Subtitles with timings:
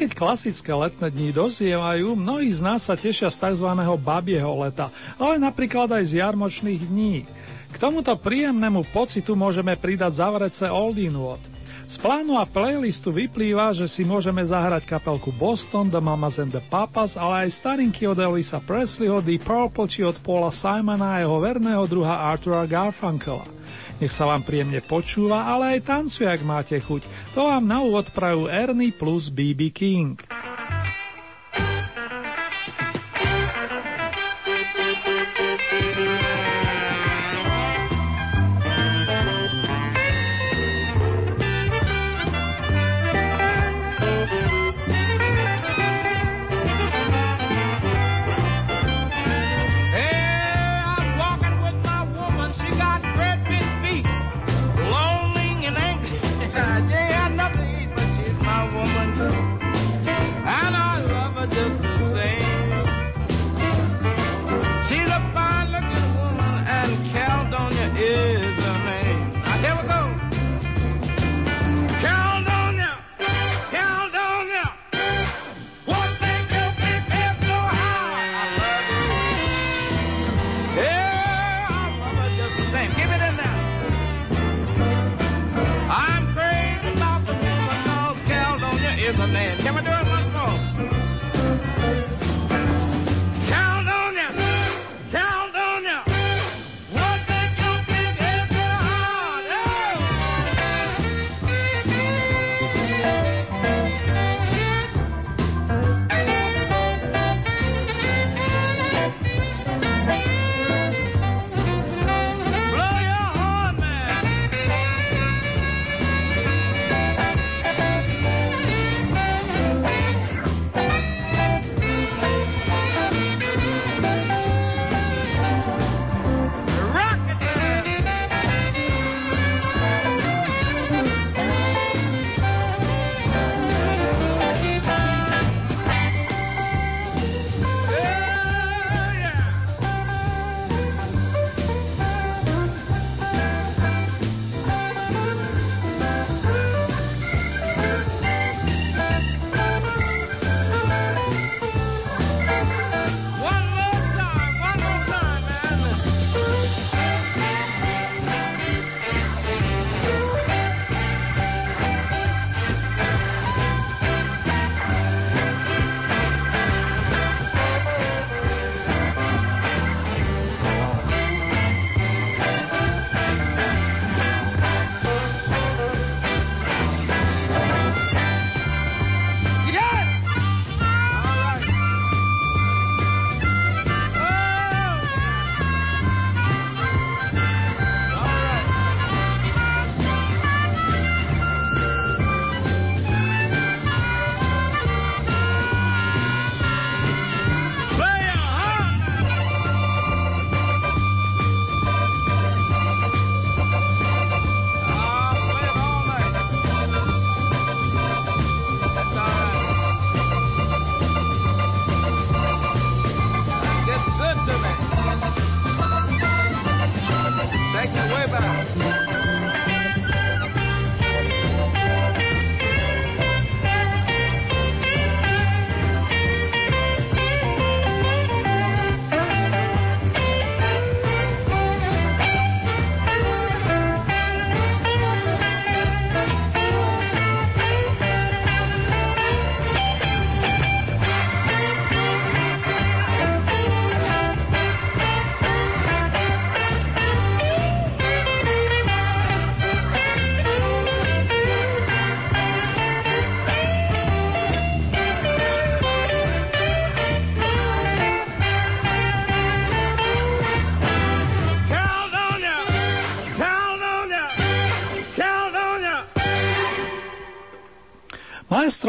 [0.00, 3.68] Keď klasické letné dni dozievajú, mnohí z nás sa tešia z tzv.
[4.00, 4.88] babieho leta,
[5.20, 7.28] ale napríklad aj z jarmočných dní.
[7.68, 11.36] K tomuto príjemnému pocitu môžeme pridať zavrece Oldie Nôd.
[11.84, 16.64] Z plánu a playlistu vyplýva, že si môžeme zahrať kapelku Boston, The Mamas and the
[16.64, 21.36] Papas, ale aj starinky od Elvisa Presleyho, The Purple či od Paula Simona a jeho
[21.44, 23.59] verného druha Artura Garfunkela.
[24.00, 27.04] Nech sa vám príjemne počúva, ale aj tancuje, ak máte chuť.
[27.36, 30.16] To vám na úvod prajú Ernie plus BB King.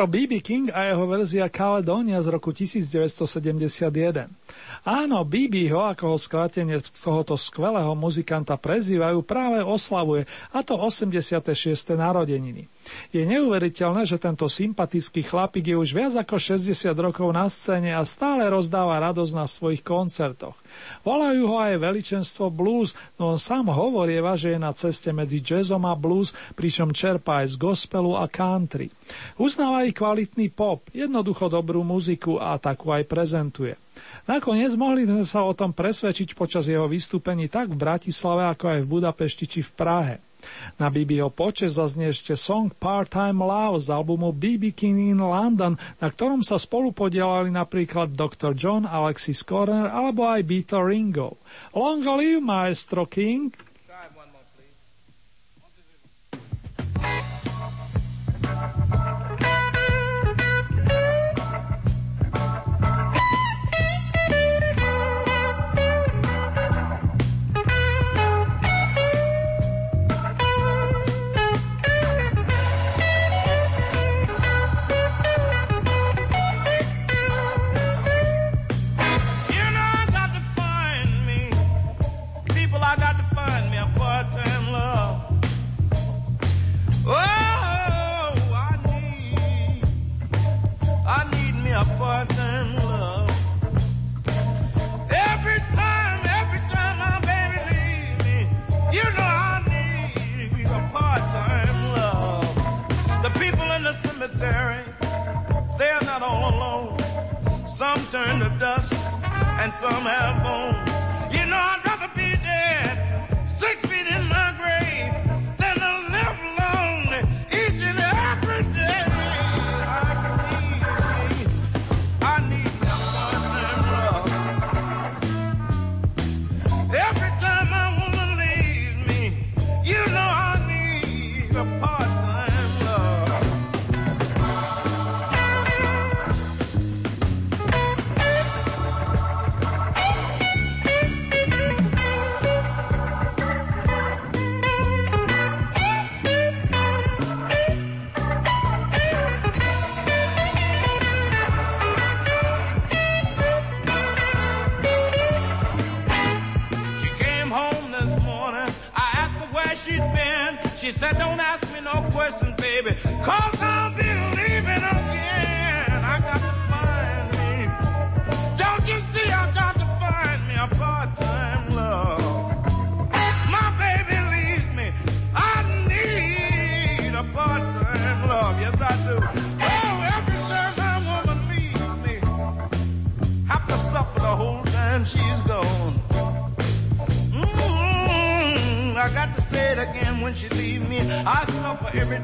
[0.01, 0.41] Maestro B.B.
[0.41, 4.33] King a jeho verzia Caledonia z roku 1971.
[4.81, 10.25] Áno, Bibiho, ako ho skrátenie tohoto skvelého muzikanta prezývajú, práve oslavuje,
[10.57, 11.37] a to 86.
[11.93, 12.65] narodeniny.
[13.13, 18.01] Je neuveriteľné, že tento sympatický chlapík je už viac ako 60 rokov na scéne a
[18.01, 20.57] stále rozdáva radosť na svojich koncertoch.
[21.01, 25.81] Volajú ho aj veličenstvo blues, no on sám hovorieva, že je na ceste medzi jazzom
[25.89, 28.93] a blues, pričom čerpá aj z gospelu a country.
[29.41, 33.73] Uznáva aj kvalitný pop, jednoducho dobrú muziku a takú aj prezentuje.
[34.29, 38.79] Nakoniec mohli sme sa o tom presvedčiť počas jeho vystúpení tak v Bratislave, ako aj
[38.85, 40.15] v Budapešti či v Prahe.
[40.77, 46.07] Na BBO počes zaznie ešte song Part-Time Love z albumu BB King in London, na
[46.11, 48.51] ktorom sa spolu podielali napríklad Dr.
[48.53, 51.39] John, Alexis Corner alebo aj Beatle Ringo.
[51.71, 53.70] Long live Maestro King!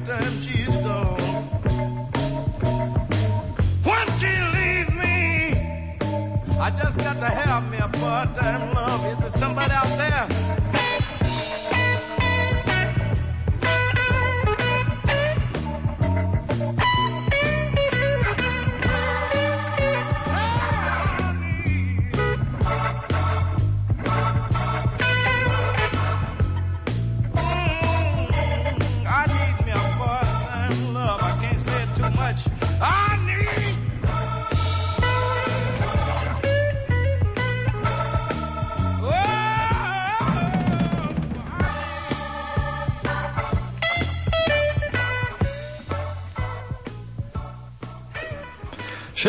[0.05, 0.76] times she's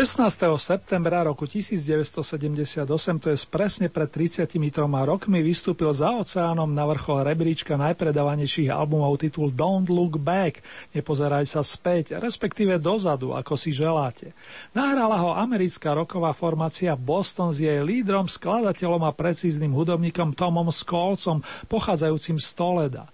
[0.08, 0.40] 16.
[0.56, 2.88] septembra roku 1978,
[3.20, 4.56] to je presne pred 33
[5.04, 10.64] rokmi, vystúpil za oceánom na vrchol rebríčka najpredávanejších albumov titul Don't Look Back,
[10.96, 14.32] nepozeraj sa späť, respektíve dozadu, ako si želáte.
[14.72, 21.44] Nahrala ho americká roková formácia Boston s jej lídrom, skladateľom a precízným hudobníkom Tomom Skolcom,
[21.68, 23.04] pochádzajúcim z Toleda.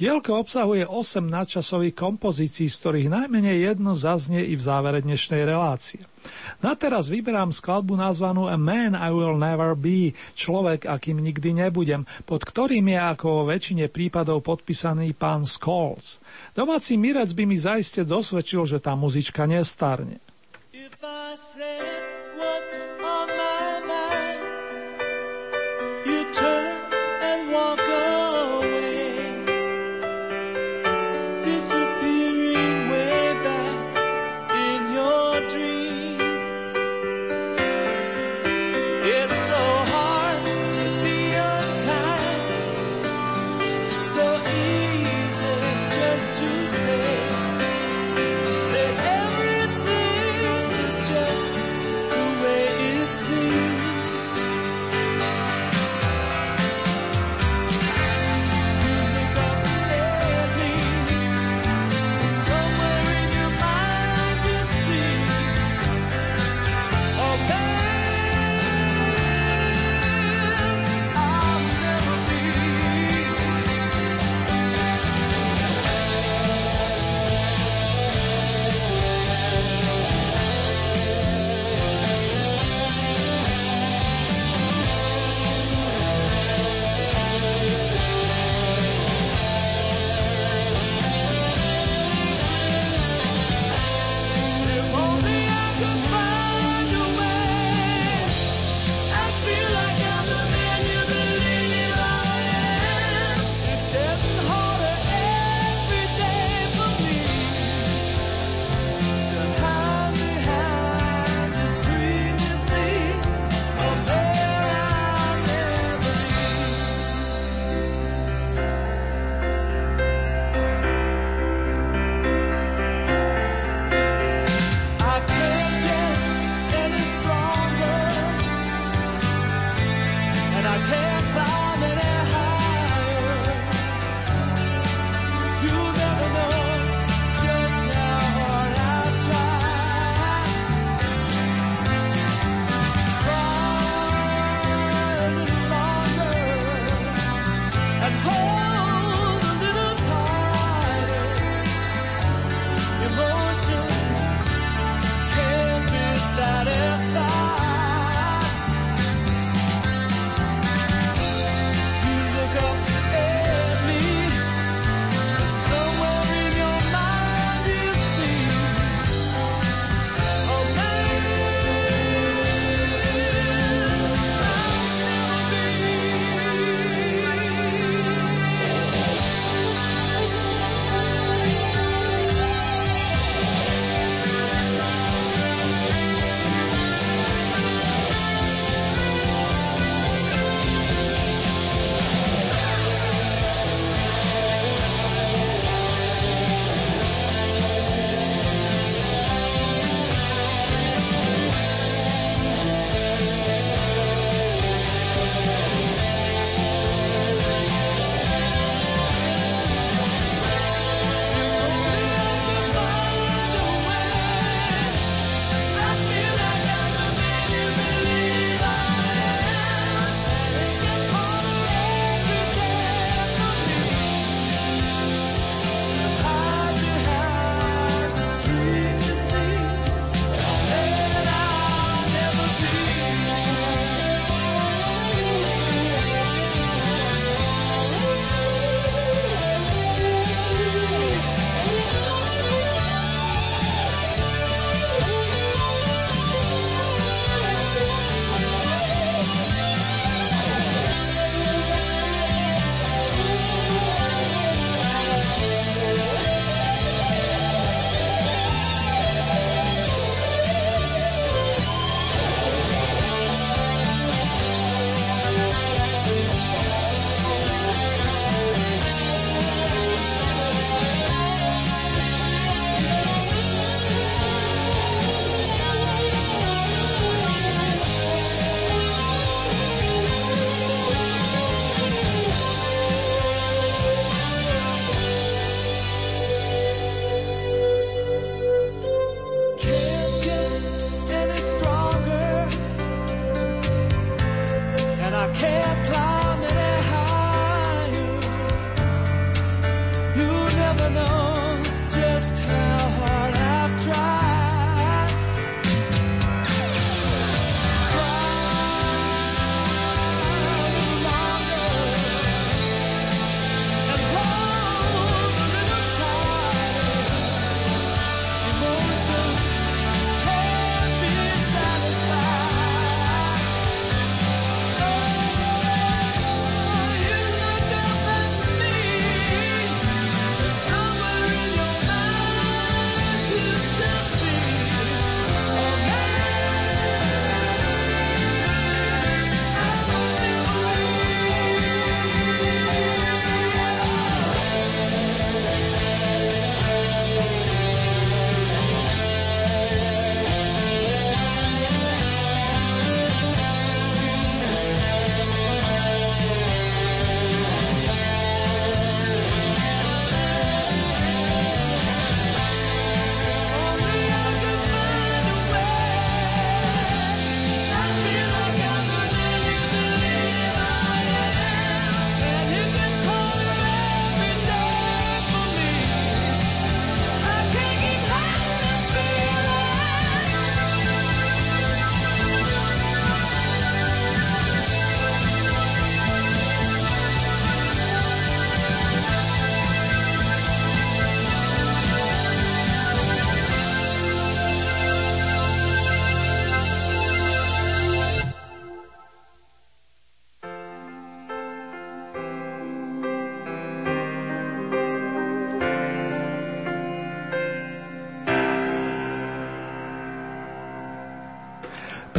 [0.00, 6.00] Dielko obsahuje 8 nadčasových kompozícií, z ktorých najmenej jedno zaznie i v závere dnešnej relácie.
[6.60, 12.04] Na teraz vyberám skladbu nazvanú A Man I Will Never Be, človek, akým nikdy nebudem,
[12.28, 16.20] pod ktorým je ako vo väčšine prípadov podpísaný pán Scholes.
[16.52, 20.20] Domáci mirec by mi zaiste dosvedčil, že tá muzička nestarne.
[20.76, 22.02] If I said
[22.36, 24.40] what's on my mind,
[26.04, 26.76] you turn
[27.24, 28.19] and walk away,
[31.60, 31.89] see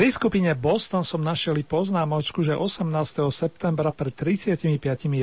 [0.01, 2.89] Pri skupine Boston som našiel poznámočku, že 18.
[3.29, 4.65] septembra pred 35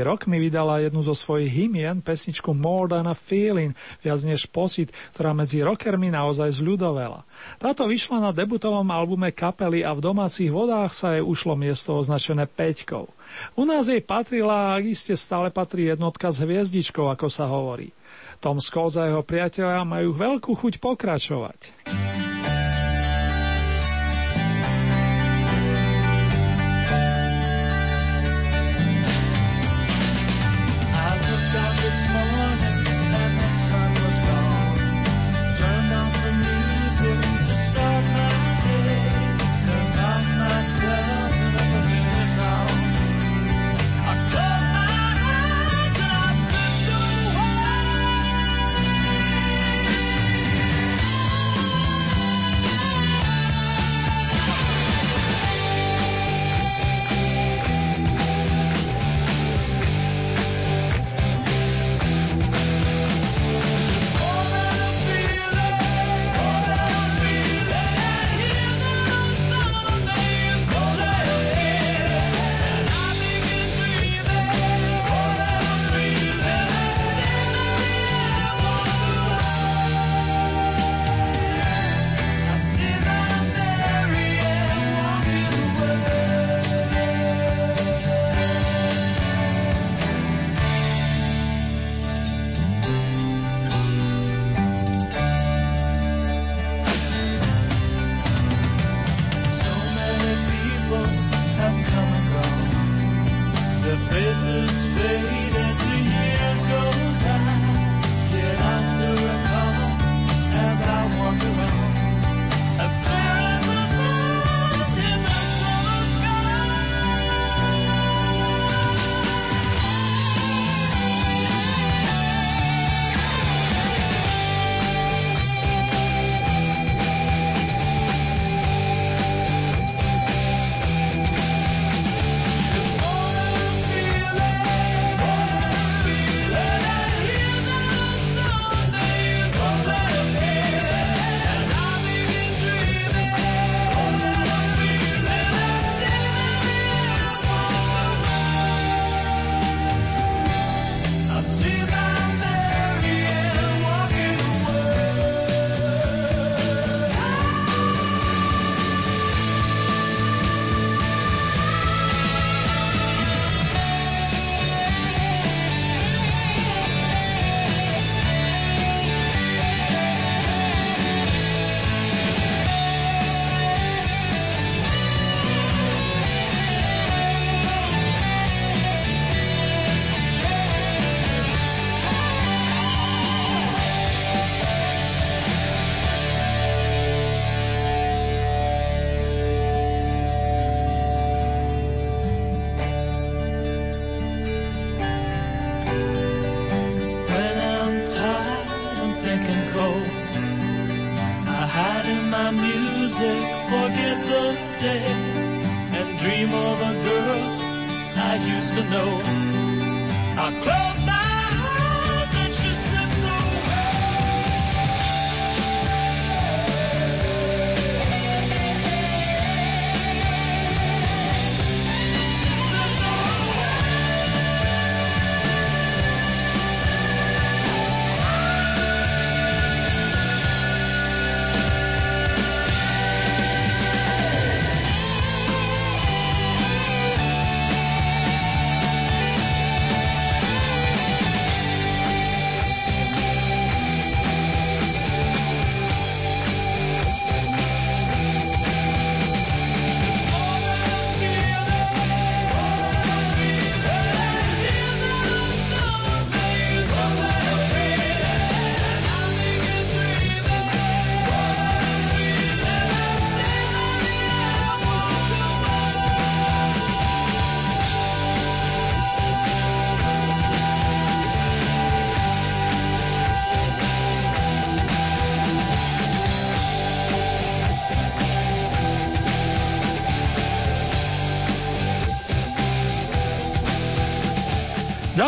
[0.06, 3.74] rokmi vydala jednu zo svojich hymien, pesničku More Than a Feeling,
[4.06, 7.26] viac než pocit, ktorá medzi rockermi naozaj zľudovela.
[7.58, 12.46] Táto vyšla na debutovom albume kapely a v domácich vodách sa jej ušlo miesto označené
[12.46, 13.10] Peťkou.
[13.58, 17.90] U nás jej patrila a ak iste stále patrí jednotka s hviezdičkou, ako sa hovorí.
[18.38, 21.58] Tom Scholes a jeho priateľia majú veľkú chuť pokračovať.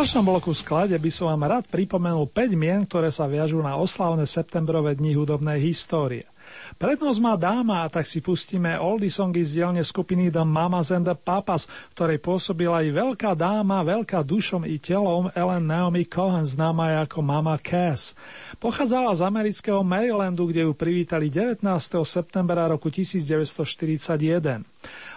[0.00, 4.24] Ďalšom bloku sklade by som vám rád pripomenul 5 mien, ktoré sa viažú na oslavné
[4.24, 6.24] septembrové dni hudobnej histórie.
[6.80, 11.04] Prednosť má dáma a tak si pustíme oldie songy z dielne skupiny The Mamas and
[11.04, 17.04] the Papas, ktorej pôsobila aj veľká dáma, veľká dušom i telom Ellen Naomi Cohen, známa
[17.04, 18.16] ako Mama Cass.
[18.56, 21.60] Pochádzala z amerického Marylandu, kde ju privítali 19.
[22.08, 24.64] septembra roku 1941.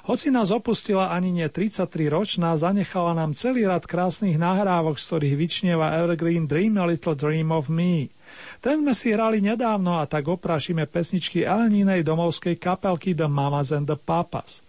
[0.04, 5.36] Hoci nás opustila ani nie 33 ročná, zanechala nám celý rad krásnych nahrávok, z ktorých
[5.40, 8.12] vyčnieva Evergreen Dream a Little Dream of Me.
[8.60, 13.88] Ten sme si hrali nedávno a tak oprášime pesničky Elenínej domovskej kapelky The Mamas and
[13.88, 14.60] the Papas.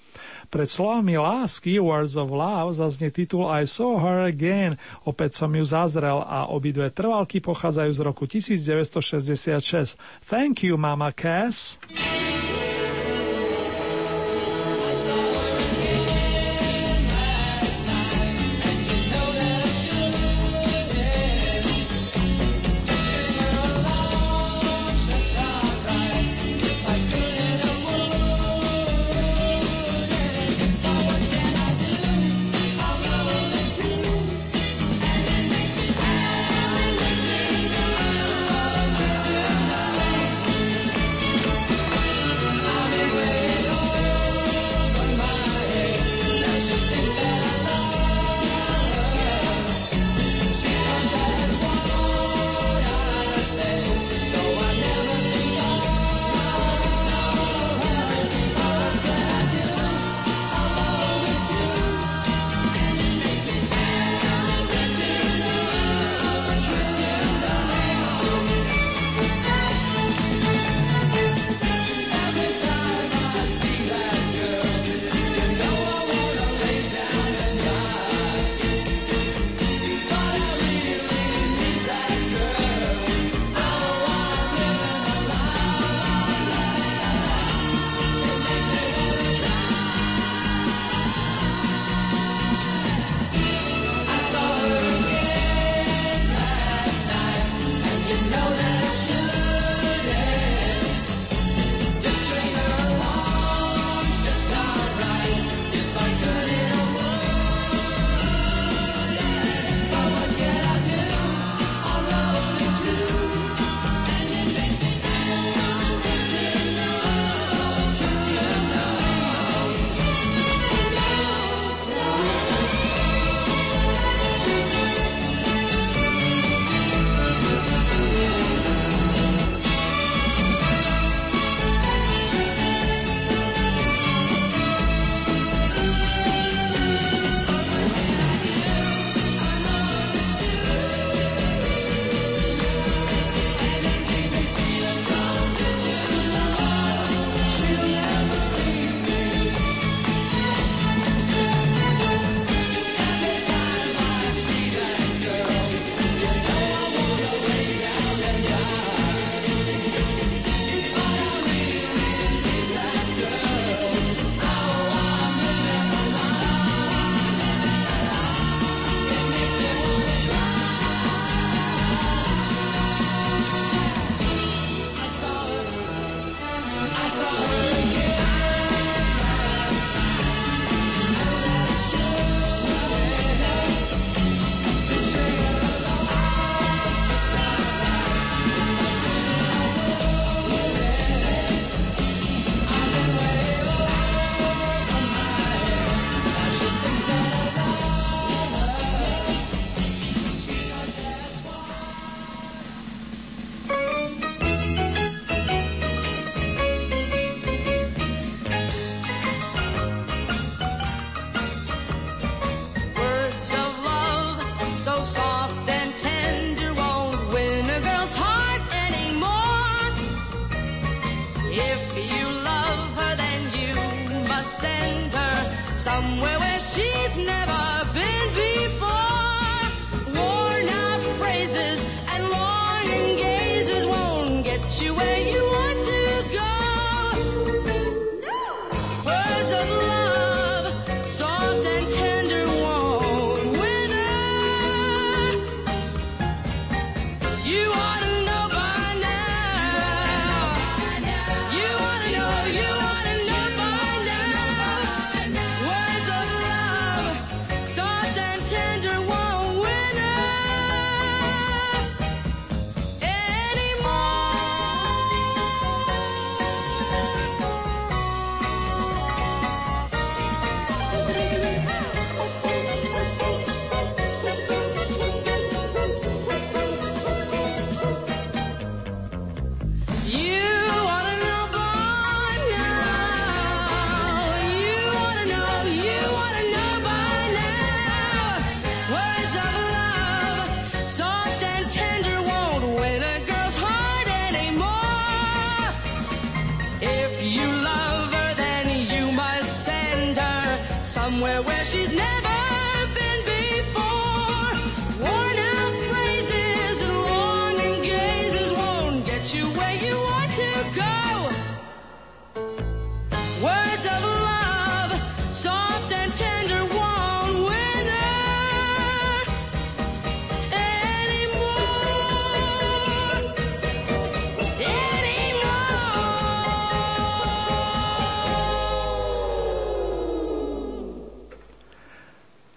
[0.54, 5.66] Pred slovami lásky Words of Love zaznie titul I Saw Her Again, opäť som ju
[5.66, 9.98] zazrel a obidve trvalky pochádzajú z roku 1966.
[10.30, 11.82] Thank you, Mama Cass.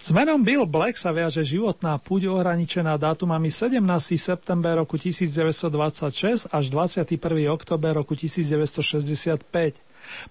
[0.08, 3.84] S menom Bill Black sa viaže životná púť ohraničená dátumami 17.
[4.16, 7.12] september roku 1926 až 21.
[7.52, 9.44] október roku 1965.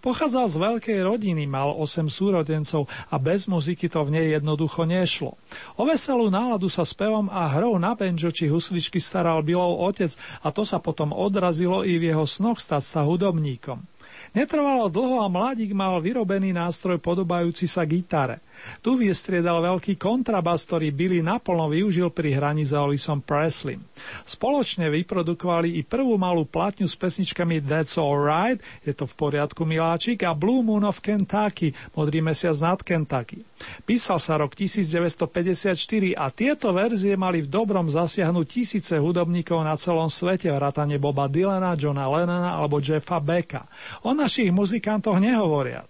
[0.01, 5.37] Pochádzal z veľkej rodiny, mal 8 súrodencov a bez muziky to v nej jednoducho nešlo.
[5.77, 10.09] O veselú náladu sa spevom a hrou na banjo či husličky staral Billov otec
[10.41, 13.85] a to sa potom odrazilo i v jeho snoch stať sa hudobníkom.
[14.33, 18.41] Netrvalo dlho a mladík mal vyrobený nástroj podobajúci sa gitare.
[18.81, 23.81] Tu vystriedal veľký kontrabas, ktorý Billy naplno využil pri hraní za Elvisom Presleym.
[24.23, 30.23] Spoločne vyprodukovali i prvú malú platňu s pesničkami That's Alright, je to v poriadku miláčik,
[30.23, 33.41] a Blue Moon of Kentucky, Modrý mesiac nad Kentucky.
[33.83, 40.07] Písal sa rok 1954 a tieto verzie mali v dobrom zasiahnuť tisíce hudobníkov na celom
[40.07, 43.65] svete, vrátane Boba Dylana, Johna Lennona alebo Jeffa Becka.
[44.05, 45.89] O našich muzikantoch nehovoriac.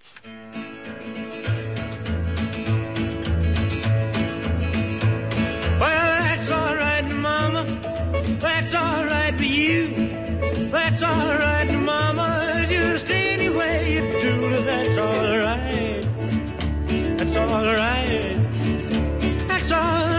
[10.72, 16.06] That's alright, Mama, just any way you do, that's alright.
[17.18, 18.38] That's alright.
[19.48, 20.17] That's alright.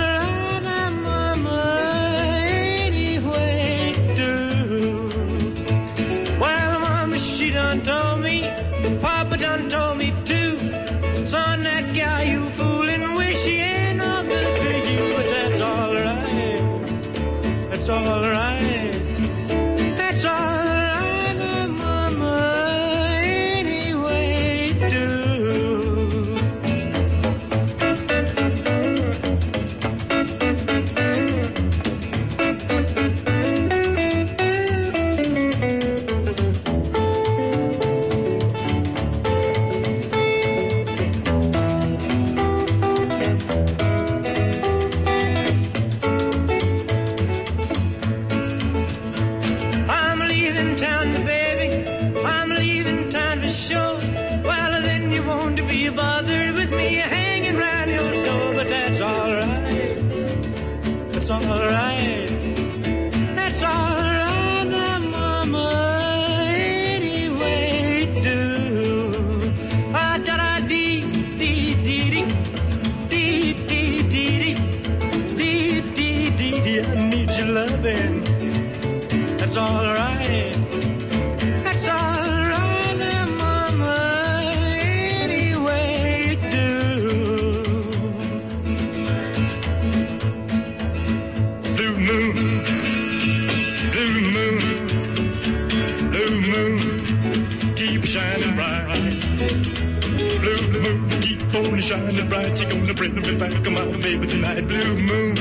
[101.89, 102.59] Shining bright.
[102.59, 104.61] She gonna bring me back, on, baby, tonight.
[104.69, 105.35] Blue moon,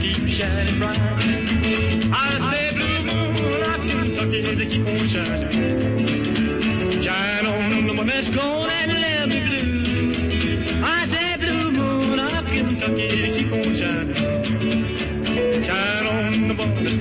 [0.00, 1.00] keep shining bright.
[2.12, 7.02] I say blue moon, I Kentucky, they keep on shining.
[7.02, 10.84] Shine on the one that's gone and left me blue.
[10.84, 14.14] I say blue moon, I Kentucky, they keep on shining.
[15.64, 16.97] Shine on the one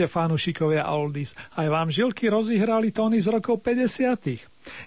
[0.00, 1.36] hovoríte, fanúšikovia Oldies?
[1.52, 4.40] Aj vám žilky rozihrali tóny z rokov 50.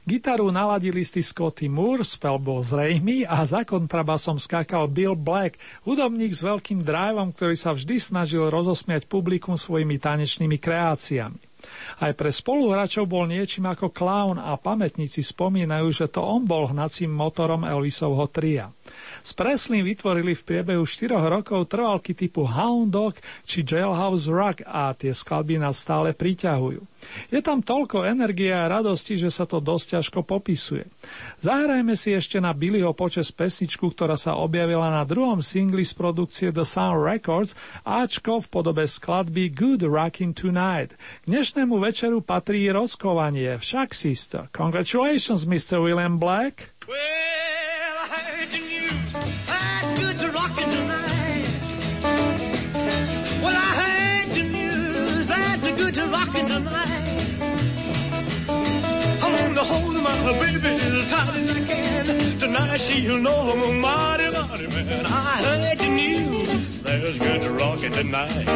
[0.09, 6.33] Gitaru naladili listy Scotty Moore, spel bol zrejmy a za kontrabasom skákal Bill Black, hudobník
[6.33, 11.37] s veľkým driveom, ktorý sa vždy snažil rozosmiať publikum svojimi tanečnými kreáciami.
[12.01, 17.13] Aj pre spoluhráčov bol niečím ako clown a pamätníci spomínajú, že to on bol hnacím
[17.13, 18.73] motorom Elvisovho tria.
[19.23, 23.15] S Preslin vytvorili v priebehu 4 rokov trvalky typu Hound Dog
[23.47, 26.83] či Jailhouse Rock a tie skladby nás stále priťahujú.
[27.31, 30.87] Je tam toľko energie a radosti, že sa to dosť ťažko popisuje.
[31.39, 36.51] Zahrajme si ešte na Billyho počas pesničku, ktorá sa objavila na druhom singli z produkcie
[36.51, 40.95] The Sound Records, Ačko v podobe skladby Good Rockin' Tonight.
[40.95, 44.47] K dnešnému večeru patrí rozkovanie, však sister.
[44.55, 45.83] Congratulations, Mr.
[45.83, 46.71] William Black.
[46.87, 47.42] Well,
[60.39, 62.05] baby as tight as I can.
[62.39, 65.05] Tonight she'll know I'm a mighty, mighty man.
[65.05, 66.79] I heard the news.
[66.81, 68.47] There's good rockin' tonight.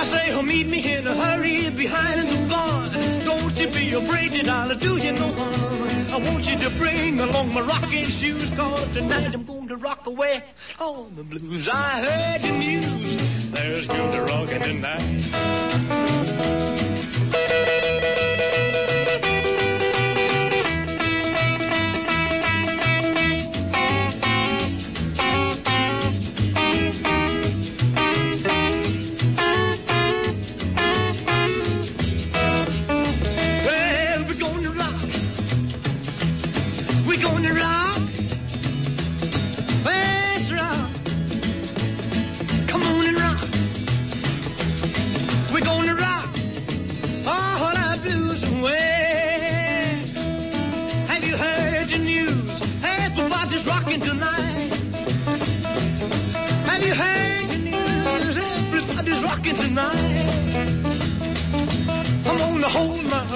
[0.00, 2.88] I say, oh, meet me in a hurry behind the bar.
[3.24, 5.76] Don't you be afraid that I'll do you no harm.
[6.16, 10.06] I want you to bring along my rocking shoes, cause tonight I'm going to rock
[10.06, 10.42] away
[10.80, 11.68] all the blues.
[11.68, 13.50] I heard the news.
[13.50, 16.75] There's good rockin' tonight.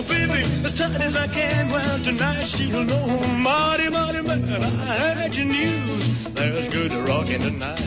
[0.03, 1.71] Baby as tight as I can.
[1.71, 3.07] Well, tonight she'll know,
[3.39, 6.25] mighty, mighty man, I heard your news.
[6.35, 7.81] There's good rocking tonight.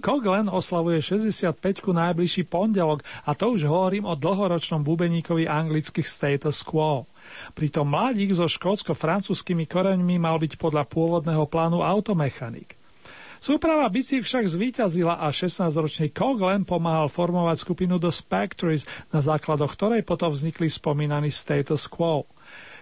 [0.00, 7.04] John oslavuje 65-ku najbližší pondelok a to už hovorím o dlhoročnom bubeníkovi anglických status quo.
[7.52, 12.78] Pritom mladík so škótsko-francúzskými koreňmi mal byť podľa pôvodného plánu automechanik.
[13.38, 18.82] Súprava bicí však zvíťazila a 16-ročný Coglan pomáhal formovať skupinu The Spectres,
[19.14, 22.26] na základoch ktorej potom vznikli spomínaný status quo.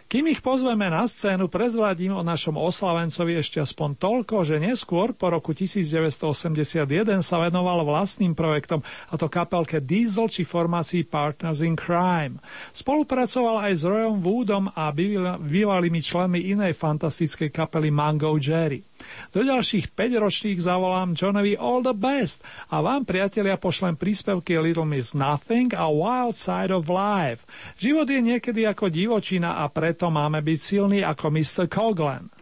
[0.07, 5.35] Kým ich pozveme na scénu, prezvádím o našom oslavencovi ešte aspoň toľko, že neskôr po
[5.35, 6.87] roku 1981
[7.27, 12.39] sa venoval vlastným projektom, a to kapelke Diesel či formácii Partners in Crime.
[12.71, 18.87] Spolupracoval aj s Royom Woodom a býval- bývalými členmi inej fantastickej kapely Mango Jerry.
[19.33, 22.41] Do ďalších 5 ročných zavolám Johnovi All the Best
[22.73, 27.45] a vám, priatelia, pošlem príspevky Little Miss Nothing a Wild Side of Life.
[27.77, 31.65] Život je niekedy ako divočina a preto máme byť silní ako Mr.
[31.69, 32.33] Coglan.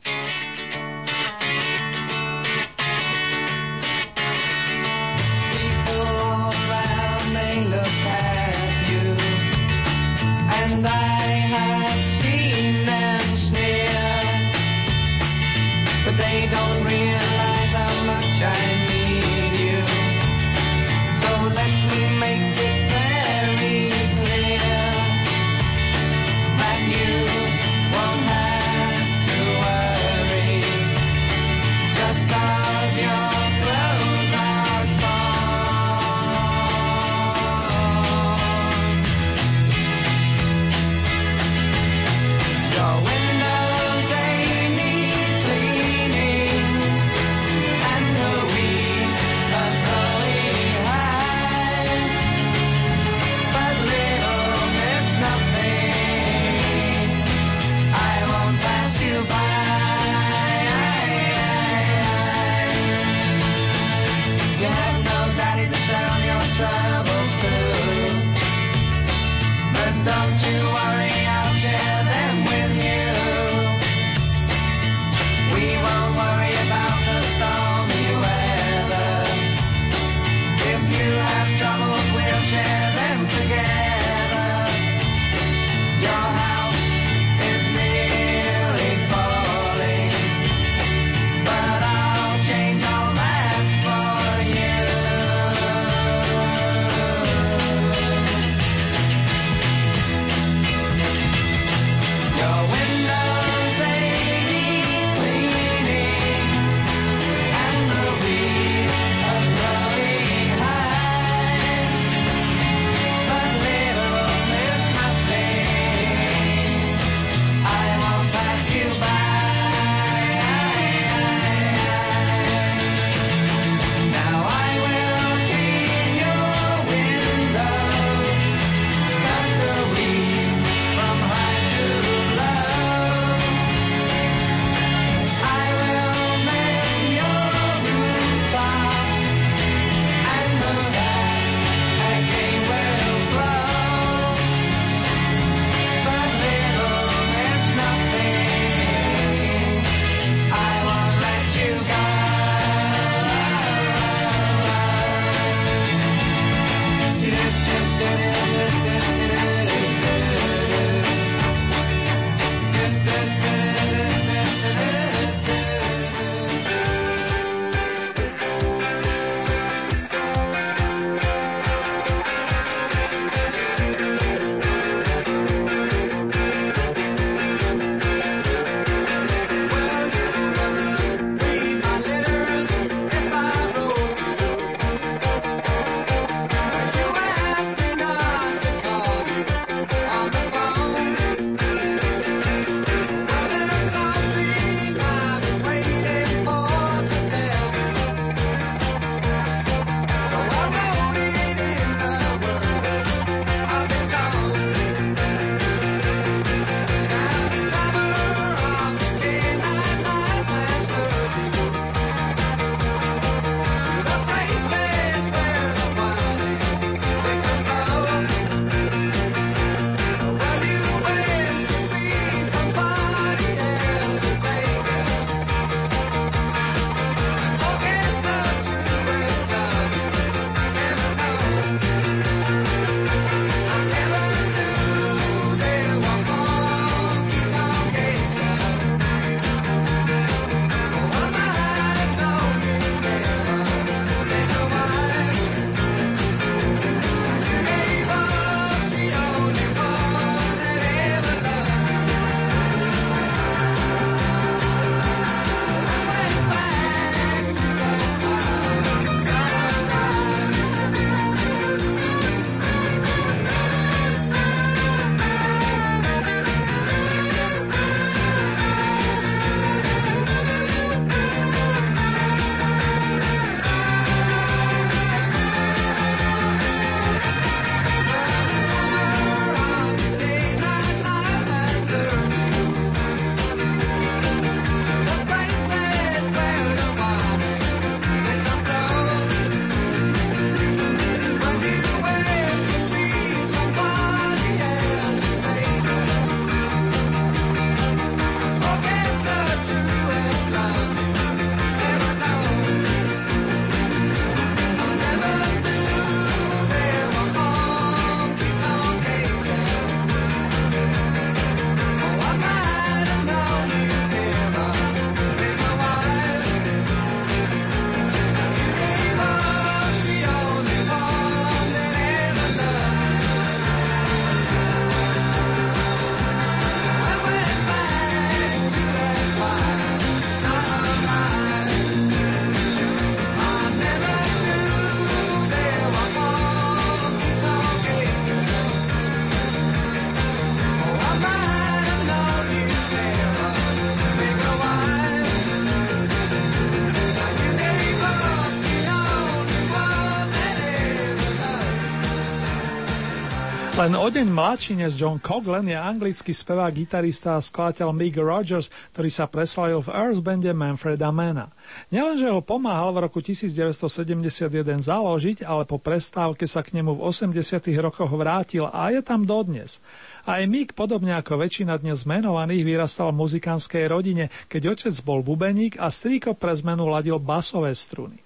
[353.84, 358.72] Len o deň mladší než John Coglan je anglický spevák, gitarista a skladateľ Mick Rogers,
[358.96, 361.52] ktorý sa preslavil v Earth bande Manfreda Mana.
[361.92, 364.48] Nielenže ho pomáhal v roku 1971
[364.88, 367.36] založiť, ale po prestávke sa k nemu v 80
[367.84, 369.84] rokoch vrátil a je tam dodnes.
[370.24, 375.76] Aj Mick, podobne ako väčšina dnes menovaných, vyrastal v muzikánskej rodine, keď otec bol bubeník
[375.76, 378.16] a strýko pre zmenu ladil basové struny.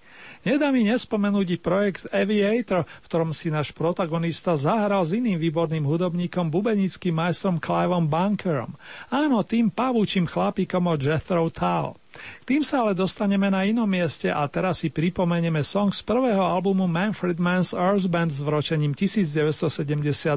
[0.46, 6.52] Nedá mi nespomenúť projekt Aviator, v ktorom si náš protagonista zahral s iným výborným hudobníkom,
[6.52, 8.74] bubenickým majstrom Cliveom Bunkerom.
[9.10, 11.98] Áno, tým pavúčim chlapíkom od Jethro Tull.
[12.18, 16.42] K tým sa ale dostaneme na inom mieste a teraz si pripomenieme song z prvého
[16.42, 20.34] albumu Manfred Mann's Earth Band s vročením 1972.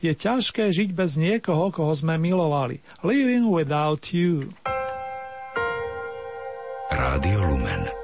[0.00, 2.80] Je ťažké žiť bez niekoho, koho sme milovali.
[3.04, 4.48] Living without you.
[6.86, 7.95] Rádio Lumen.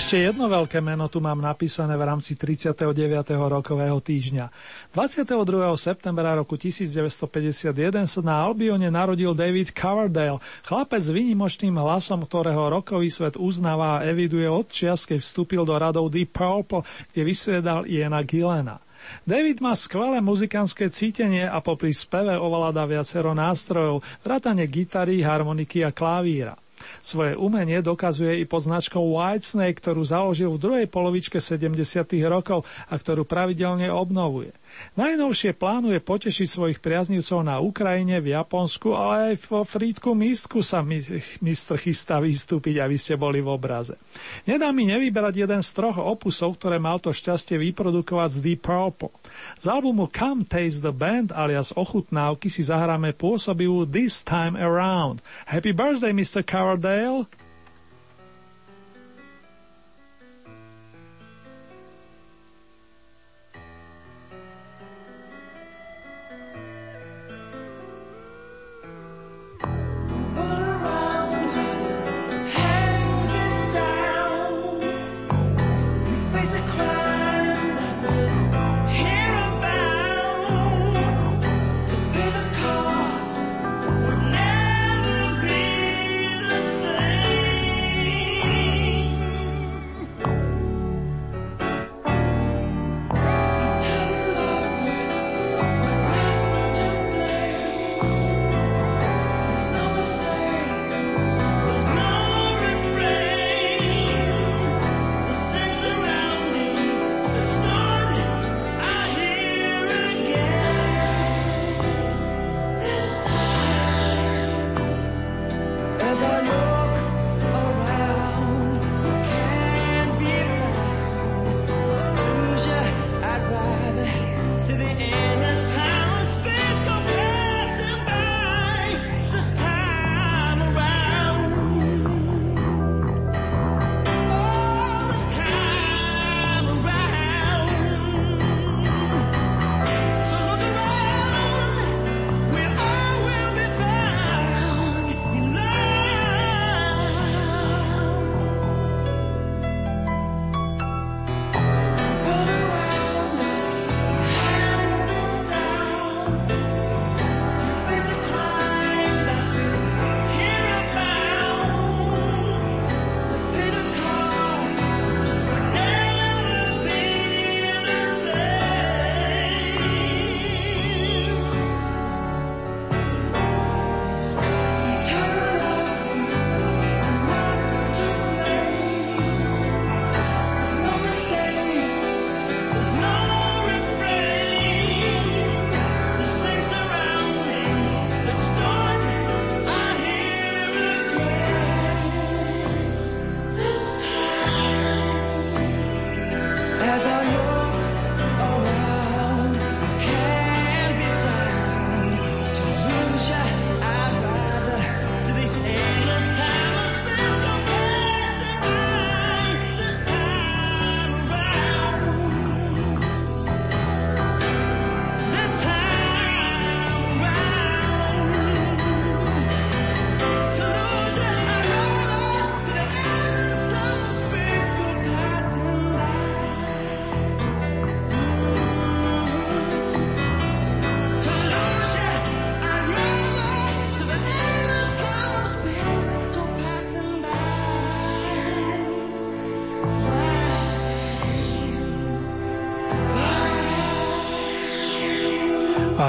[0.00, 2.72] Ešte jedno veľké meno tu mám napísané v rámci 39.
[3.36, 4.48] rokového týždňa.
[4.96, 5.28] 22.
[5.76, 13.12] septembra roku 1951 sa na Albione narodil David Coverdale, chlapec s výnimočným hlasom, ktorého rokový
[13.12, 16.80] svet uznáva a eviduje od čias, keď vstúpil do radov Deep Purple,
[17.12, 18.80] kde vysvedal Iena Gillena.
[19.28, 25.92] David má skvelé muzikánske cítenie a popri speve ovláda viacero nástrojov, vrátane gitary, harmoniky a
[25.92, 26.56] klavíra.
[27.00, 31.80] Svoje umenie dokazuje i pod značkou Whitesnake, ktorú založil v druhej polovičke 70.
[32.28, 34.52] rokov a ktorú pravidelne obnovuje.
[34.98, 40.82] Najnovšie plánuje potešiť svojich priaznivcov na Ukrajine, v Japonsku, ale aj vo Frídku Místku sa
[41.40, 43.94] mistr chystá vystúpiť, aby ste boli v obraze.
[44.44, 49.14] Nedá mi nevyberať jeden z troch opusov, ktoré mal to šťastie vyprodukovať z Deep Purple.
[49.56, 55.24] Z albumu Come Taste the Band alias Ochutnávky si zahráme pôsobivú This Time Around.
[55.48, 56.42] Happy birthday, Mr.
[56.42, 57.39] Coverdale!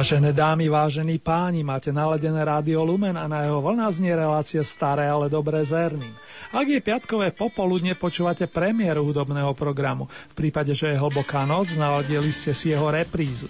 [0.02, 5.06] Vážené dámy, vážení páni, máte naladené rádio Lumen a na jeho vlna znie relácie staré,
[5.06, 6.18] ale dobré zerným.
[6.50, 10.10] Ak je piatkové popoludne, počúvate premiéru hudobného programu.
[10.34, 13.46] V prípade, že je hlboká noc, naladili ste si jeho reprízu.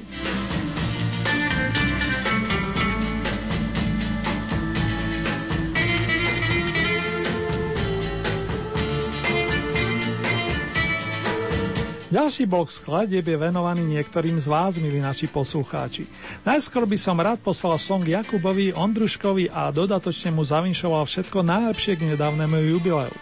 [12.12, 16.12] Ďalší blok skladieb je venovaný niektorým z vás, milí naši poslucháči.
[16.44, 22.12] Najskôr by som rád poslal song Jakubovi, Ondruškovi a dodatočne mu zavinšoval všetko najlepšie k
[22.12, 23.16] nedávnemu jubileu.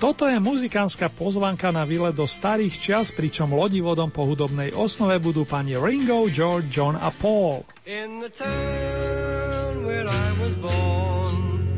[0.00, 5.44] Toto je muzikánska pozvanka na výlet do starých čias, pričom lodivodom po hudobnej osnove budú
[5.44, 7.68] pani Ringo, George, John a Paul.
[7.84, 11.68] In the town where I was born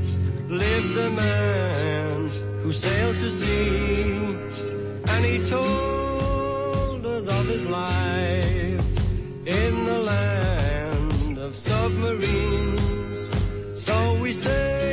[0.47, 2.31] lived a man
[2.63, 4.23] who sailed to sea
[5.11, 6.04] and he told
[7.29, 8.85] of his life
[9.47, 13.31] in the land of submarines.
[13.75, 14.84] So we sailed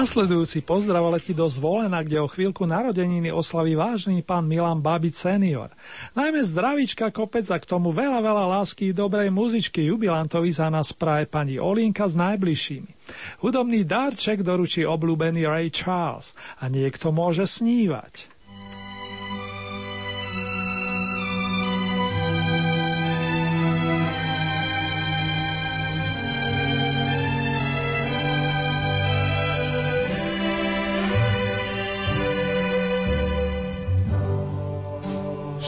[0.00, 5.68] Nasledujúci pozdrav letí do Zvolena, kde o chvíľku narodeniny oslaví vážny pán Milan Babič senior.
[6.16, 10.96] Najmä zdravička kopec a k tomu veľa, veľa lásky i dobrej muzičky jubilantovi za nás
[10.96, 12.90] praje pani Olinka s najbližšími.
[13.44, 16.32] Hudobný darček doručí obľúbený Ray Charles
[16.64, 18.39] a niekto môže snívať.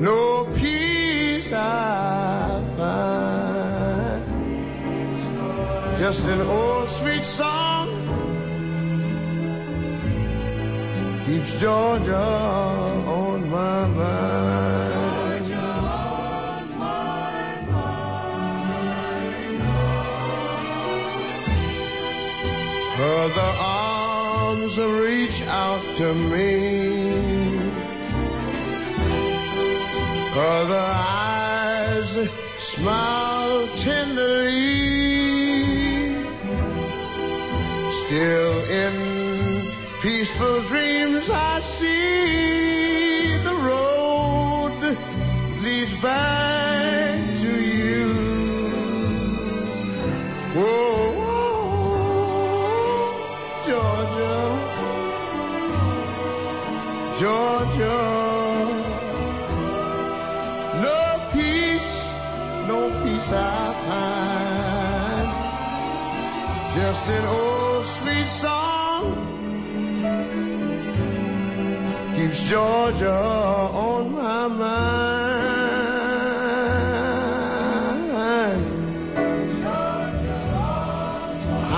[0.00, 4.22] No peace I find,
[5.98, 7.88] just an old sweet song
[11.26, 14.94] keeps Georgia on my mind.
[23.00, 25.17] Other arms reach out
[25.98, 27.58] to me.
[30.32, 32.28] Other eyes
[32.58, 34.54] smile tenderly.
[38.02, 38.94] Still in
[40.00, 40.77] peaceful dreams
[67.08, 69.02] sing old sweet song
[72.14, 73.20] Keeps Georgia
[73.88, 75.48] on my mind.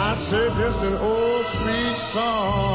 [0.09, 2.70] I said, just an old sweet song.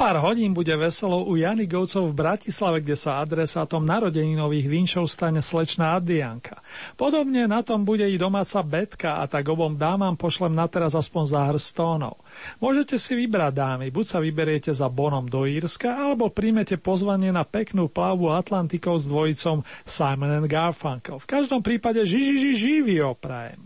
[0.00, 5.44] pár hodín bude veselo u Jany Govcov v Bratislave, kde sa adresátom narodeninových vinšov stane
[5.44, 6.64] slečná Adrianka.
[6.96, 11.24] Podobne na tom bude i domáca Betka a tak obom dámam pošlem na teraz aspoň
[11.28, 12.16] záhr stónov.
[12.64, 17.44] Môžete si vybrať dámy, buď sa vyberiete za Bonom do Írska, alebo príjmete pozvanie na
[17.44, 21.20] peknú plavu Atlantikou s dvojicom Simon and Garfunkel.
[21.20, 23.60] V každom prípade ži, ži, ži, živý oprajem.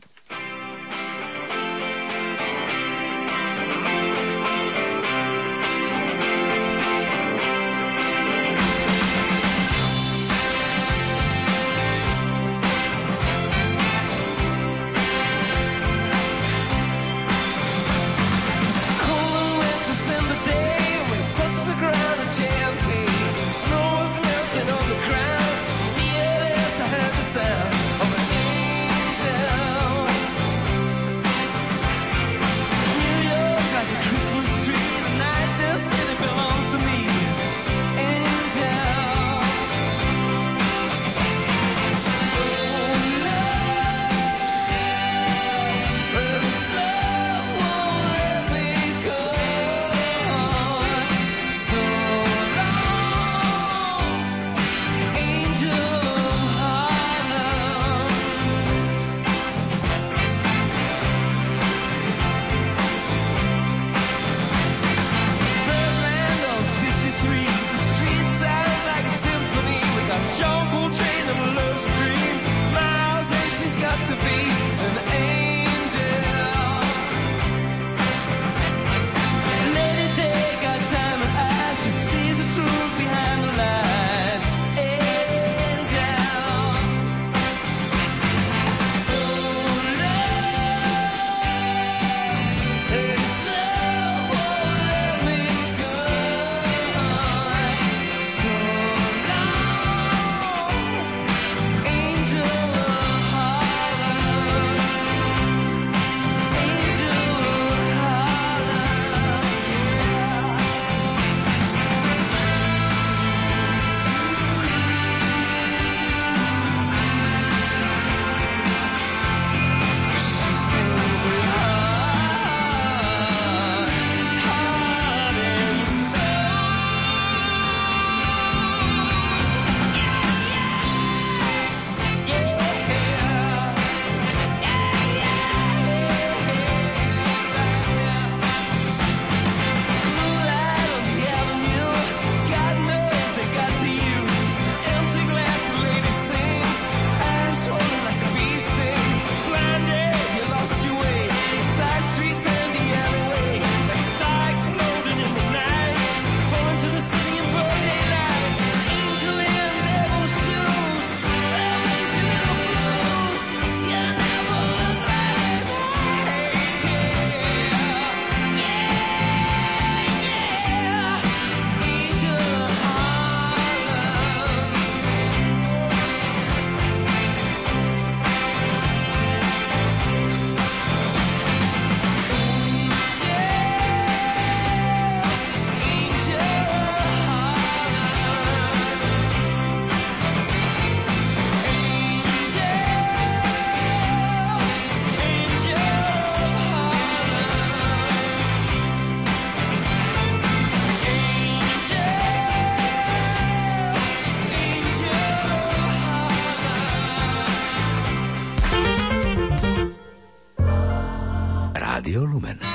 [212.14, 212.74] Radio Lumen.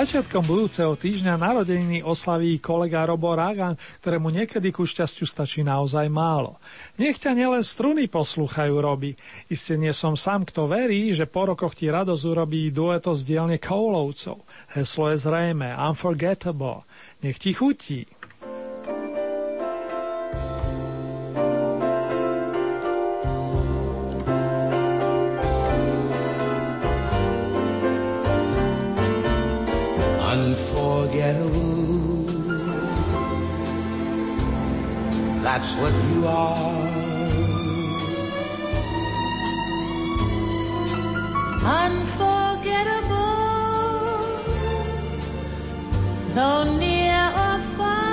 [0.00, 6.56] Začiatkom budúceho týždňa narodeniny oslaví kolega Robo Ragan, ktorému niekedy ku šťastiu stačí naozaj málo.
[6.96, 9.12] Nech ťa nielen struny poslúchajú, Roby.
[9.52, 13.60] Isté nie som sám, kto verí, že po rokoch ti radosť urobí dueto z dielne
[13.60, 14.40] Koulovcov.
[14.72, 16.80] Heslo je zrejme, unforgettable.
[17.20, 18.08] Nech ti chutí.
[35.52, 36.80] That's what you are.
[41.82, 43.16] Unforgettable,
[46.36, 48.10] though near or far.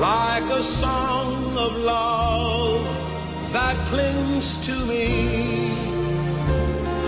[0.00, 2.84] like a song of love
[3.52, 5.06] that clings to me.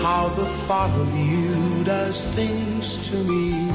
[0.01, 3.74] How the thought of you does things to me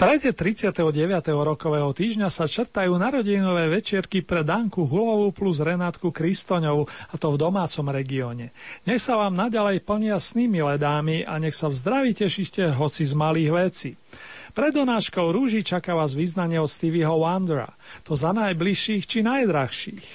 [0.00, 0.80] Strede 39.
[1.28, 7.36] rokového týždňa sa črtajú narodinové večierky pre Danku Hulovú plus Renátku Kristoňovú, a to v
[7.36, 8.48] domácom regióne.
[8.88, 13.04] Nech sa vám naďalej plnia sny, milé dámy, a nech sa v zdraví tešíte hoci
[13.04, 13.90] z malých vecí.
[14.56, 17.68] Pred donáškou rúží čaká vás vyznanie od Stevieho Wondera.
[18.08, 20.06] To za najbližších či najdrahších.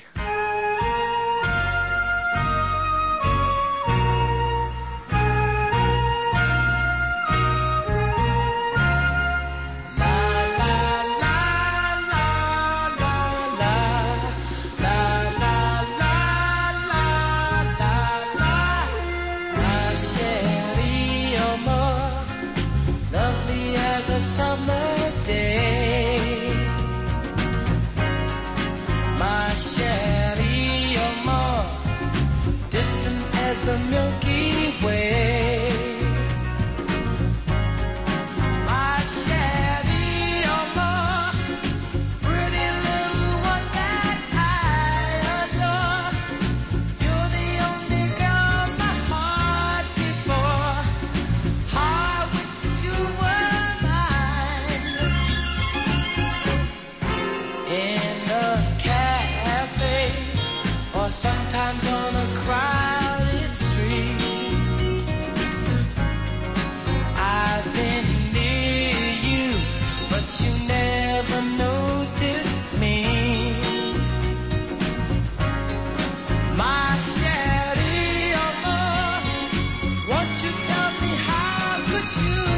[82.13, 82.54] you.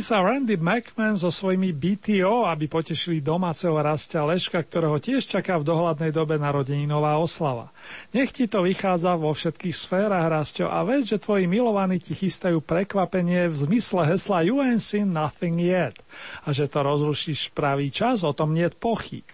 [0.00, 5.68] Sa Randy McMahon so svojimi BTO, aby potešili domáceho rastia Leška, ktorého tiež čaká v
[5.68, 7.68] dohľadnej dobe narodeninová oslava.
[8.16, 12.64] Nech ti to vychádza vo všetkých sférach, Rastio, a vec, že tvoji milovaní ti chystajú
[12.64, 16.00] prekvapenie v zmysle hesla You ain't nothing yet.
[16.42, 19.28] A že to rozrušíš v pravý čas, o tom nie pochyb.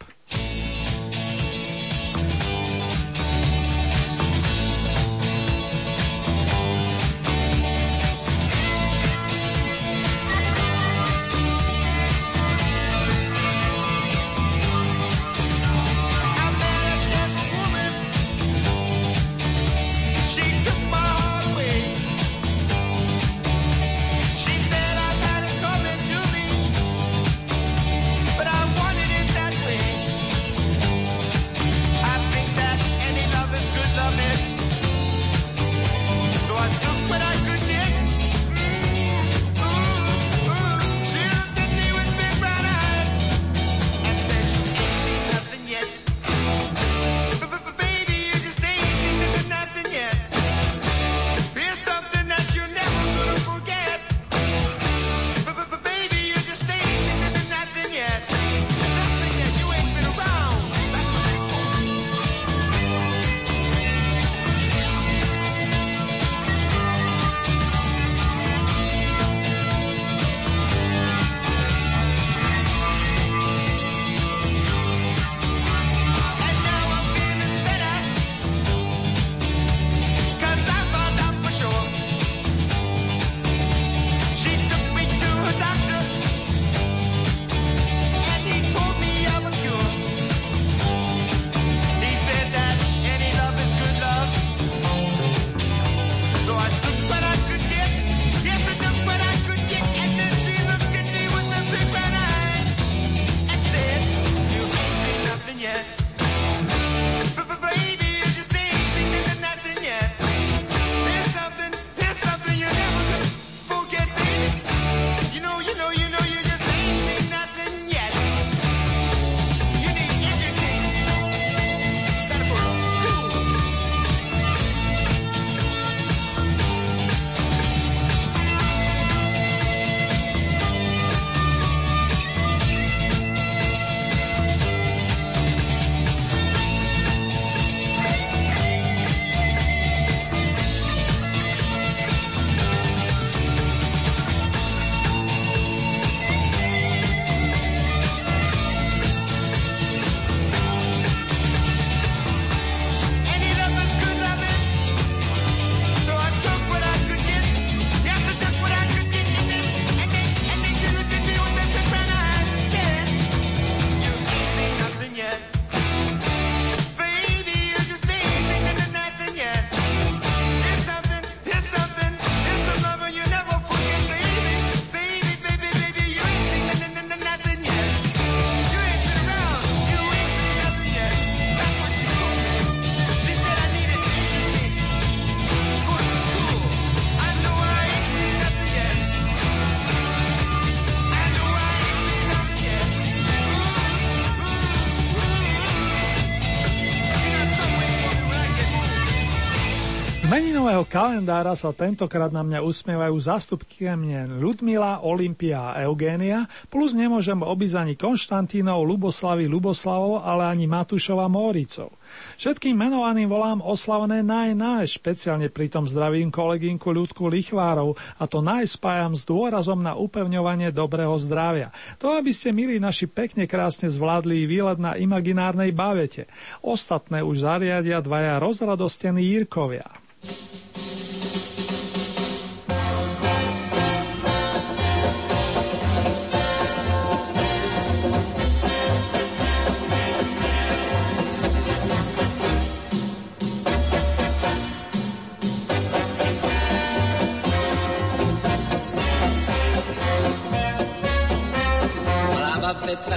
[200.66, 207.38] Meninového kalendára sa tentokrát na mňa usmievajú zástupky mien Ľudmila, Olympia a Eugénia, plus nemôžem
[207.38, 211.94] obísť ani Konštantínov, Luboslavy, Luboslavov, ale ani Matúšova Móricov.
[212.34, 218.66] Všetkým menovaným volám oslavné naj, naj, špeciálne pritom zdravím kolegynku ľudku Lichvárov a to naj
[218.66, 221.70] spájam s dôrazom na upevňovanie dobrého zdravia.
[222.02, 226.26] To, aby ste, milí naši, pekne krásne zvládli výlet na imaginárnej bavete.
[226.58, 230.05] Ostatné už zariadia dvaja rozradostení Jirkovia.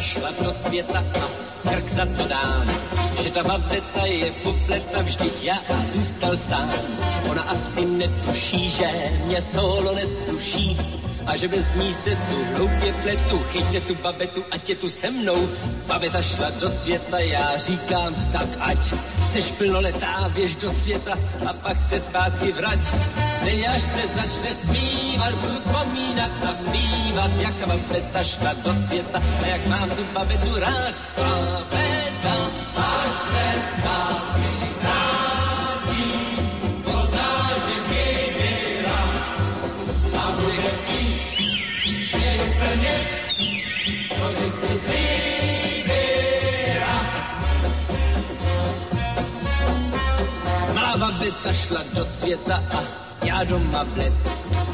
[0.09, 2.78] Šla do světa a krk za to dám.
[3.33, 6.71] Ta babeta je popleta, vždyť já zůstal sám.
[7.29, 8.89] Ona asi netuší, že
[9.25, 10.77] mě solo nesluší.
[11.27, 15.11] A že bez ní se tu hloupě pletu, chyťte tu babetu, ať je tu se
[15.11, 15.49] mnou.
[15.87, 18.93] Babeta šla do světa, já říkám, tak ať
[19.31, 21.13] seš plnoletá, běž do světa
[21.49, 22.79] a pak se zpátky vrať.
[23.45, 29.21] Teď až se začne zpívat, budu vzpomínat a zpívat, jak ta babeta šla do světa
[29.43, 30.95] a jak mám tu babetu rád.
[31.17, 31.78] Babeta,
[33.69, 34.47] se zpátky
[34.81, 36.03] vrátí,
[36.83, 38.07] pozná, že mě
[38.83, 39.39] rád
[40.17, 41.29] a bude chtít
[42.15, 43.07] mě vyplnit,
[44.09, 46.15] co by si slíbila.
[50.73, 52.83] Malá babeta šla do světa a
[53.25, 54.13] já doma bled.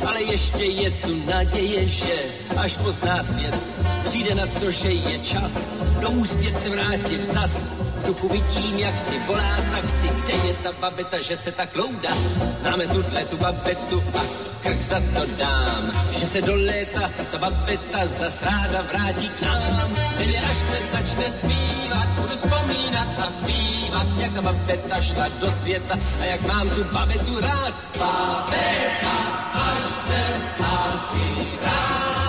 [0.07, 2.13] Ale ještě je tu naděje, že
[2.57, 3.55] až pozná svět,
[4.03, 7.84] přijde na to, že je čas domů zpět se vrátit zas.
[8.05, 12.09] Duchu vidím, jak si volá taxi, kde je ta babeta, že se tak loudá.
[12.49, 14.21] Známe tuhle tu babetu a
[14.63, 19.95] krk za to dám, že se do léta ta babeta zas ráda vrátí k nám.
[20.17, 25.99] Tedy až se začne zpívat, budu vzpomínat a zpívat, jak ta babeta šla do světa
[26.21, 27.73] a jak mám tu babetu rád.
[27.99, 29.15] Babeta,
[29.53, 32.24] až se zpátky vrátí,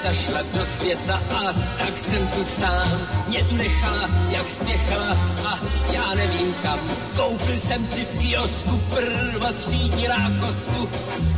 [0.00, 3.08] Má babeta šla do světa a tak jsem tu sám.
[3.28, 5.58] Mě tu nechala, jak spěchala a
[5.92, 6.80] já nevím kam.
[7.16, 10.88] Koupil jsem si v kiosku prva třídní rákosku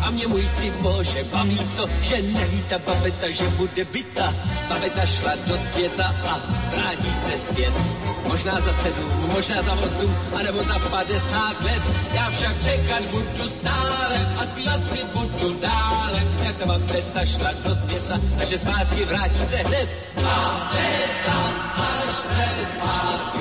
[0.01, 4.35] a mě můj ty bože baví to, že neví ta babeta, že bude byta.
[4.69, 6.39] Babeta šla do světa a
[6.77, 7.73] vrátí se zpět.
[8.29, 11.83] Možná za sedm, možná za osm, anebo za padesát let.
[12.15, 16.23] Já však čekat budu stále a zpívat si budu dále.
[16.45, 19.89] Jak ta babeta šla do světa a že zpátky vrátí se hned.
[20.15, 21.39] Babeta,
[21.77, 23.32] až se zpátky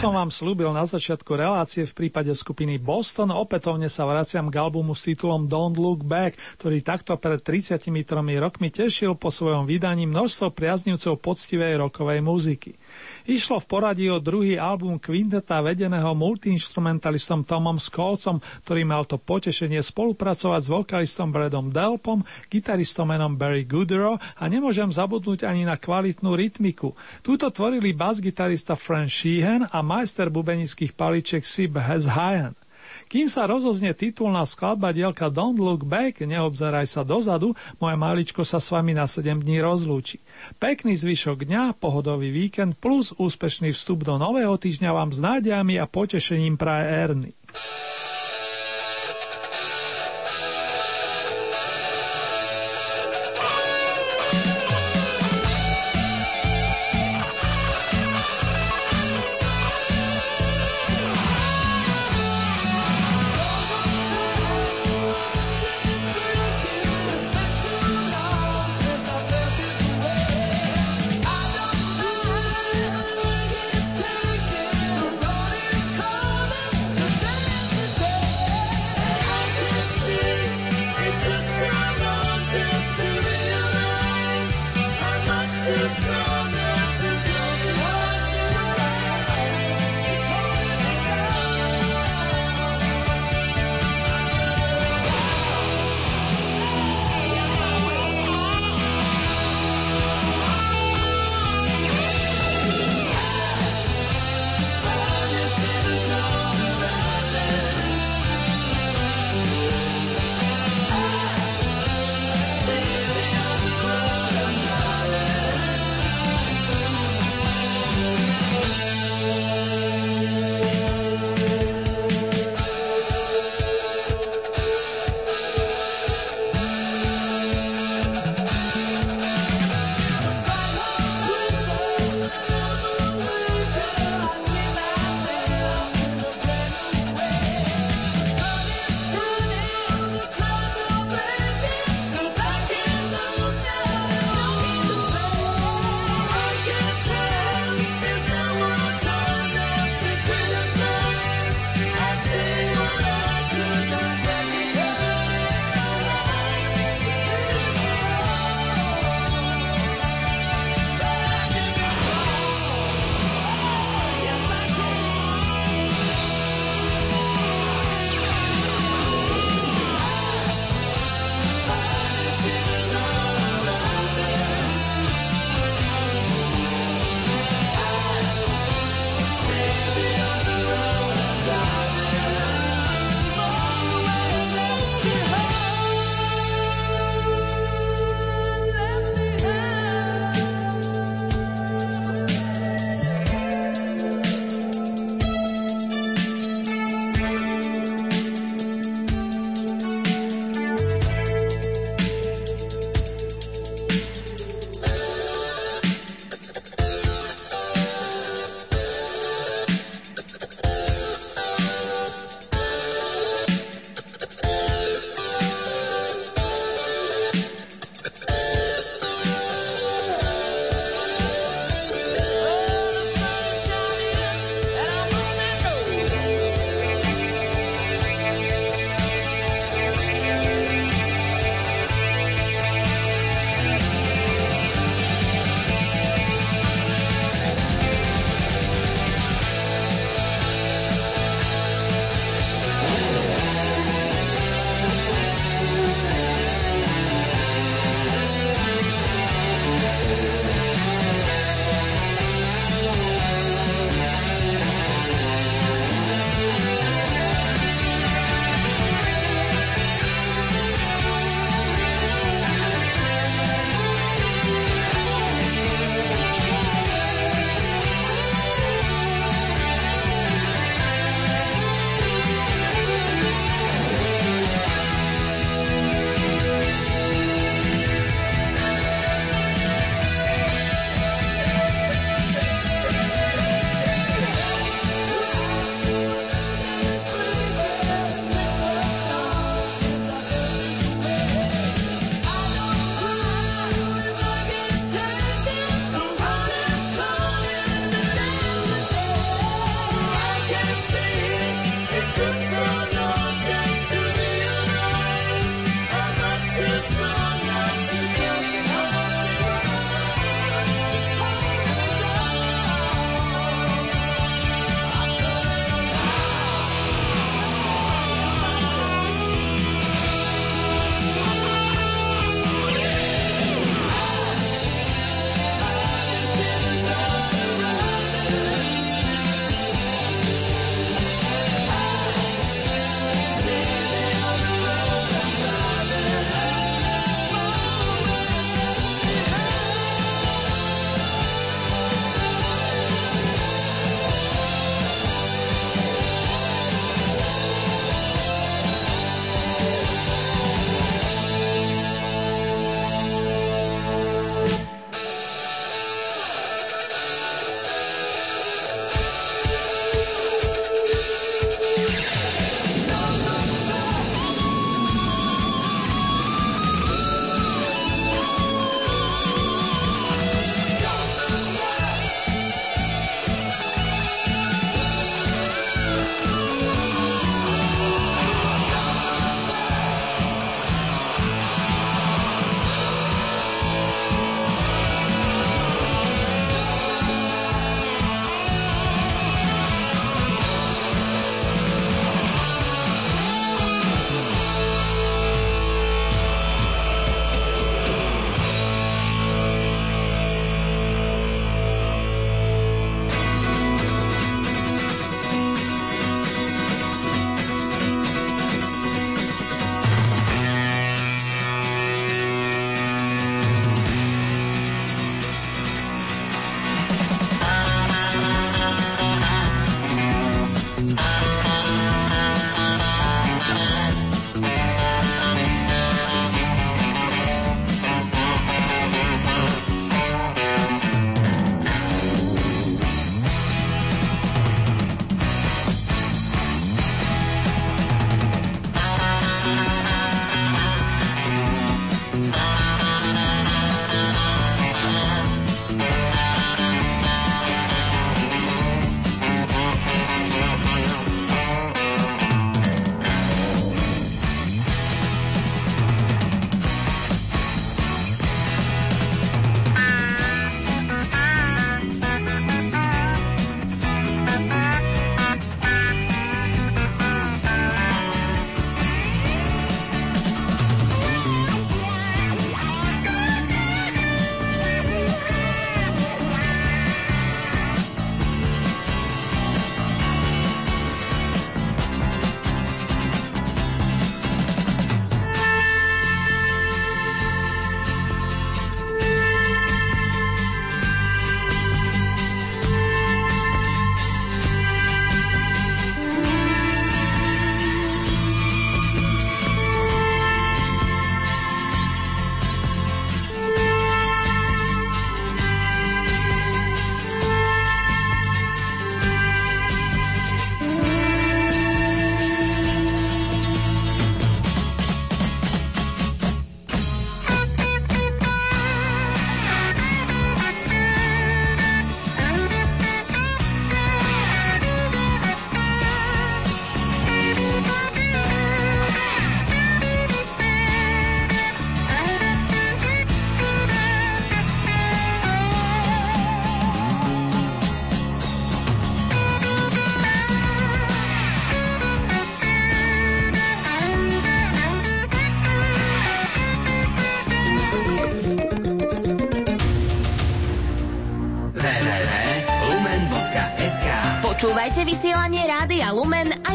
[0.00, 4.96] som vám slúbil na začiatku relácie v prípade skupiny Boston, opätovne sa vraciam k albumu
[4.96, 7.92] s titulom Don't Look Back, ktorý takto pred 33
[8.40, 12.80] rokmi tešil po svojom vydaní množstvo priaznivcov poctivej rokovej muziky.
[13.24, 19.80] Išlo v poradí o druhý album kvinteta vedeného multiinstrumentalistom Tomom Skolcom, ktorý mal to potešenie
[19.80, 22.20] spolupracovať s vokalistom Bradom Delpom,
[22.52, 26.92] gitaristom menom Barry Goodrow a nemôžem zabudnúť ani na kvalitnú rytmiku.
[27.24, 32.59] Túto tvorili bas-gitarista Frank Sheehan a majster bubenických paliček Sib Heshayan.
[33.10, 38.62] Kým sa rozoznie titulná skladba dielka Don't Look Back, neobzeraj sa dozadu, moje maličko sa
[38.62, 40.22] s vami na 7 dní rozlúči.
[40.62, 45.90] Pekný zvyšok dňa, pohodový víkend plus úspešný vstup do nového týždňa vám s nádejami a
[45.90, 47.30] potešením praje Erny.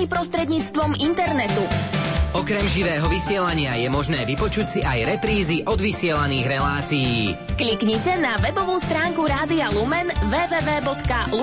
[0.05, 1.65] Aj prostredníctvom internetu.
[2.37, 7.33] Okrem živého vysielania je možné vypočuť si aj reprízy od vysielaných relácií.
[7.57, 11.39] Kliknite na webovú stránku Rádia Lumen www.lumen.sk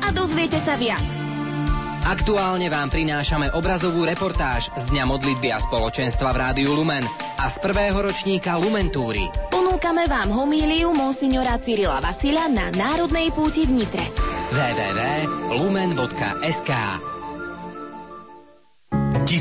[0.00, 1.04] a dozviete sa viac.
[2.00, 7.04] Aktuálne vám prinášame obrazovú reportáž z Dňa modlitby a spoločenstva v Rádiu Lumen
[7.36, 9.28] a z prvého ročníka Lumentúry.
[9.52, 14.08] Ponúkame vám homíliu monsignora Cyrila Vasila na Národnej púti v Nitre.
[14.56, 15.60] www.lumen.sk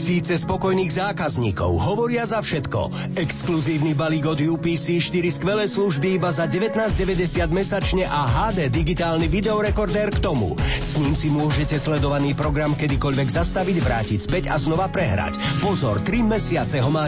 [0.09, 3.13] Tisíce spokojných zákazníkov hovoria za všetko.
[3.13, 10.09] Exkluzívny balík od UPC 4 skvelé služby iba za 19,90 mesačne a HD digitálny videorekordér
[10.09, 10.57] k tomu.
[10.81, 15.37] S ním si môžete sledovaný program kedykoľvek zastaviť, vrátiť späť a znova prehrať.
[15.61, 17.05] Pozor, 3 mesiace ho má